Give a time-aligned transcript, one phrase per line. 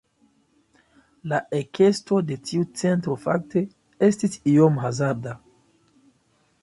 [1.33, 3.63] La ekesto de tiu centro fakte
[4.11, 5.37] estis iom hazarda.